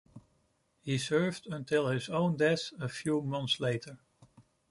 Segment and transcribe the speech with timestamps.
[0.81, 3.99] He served until his own death a few months later.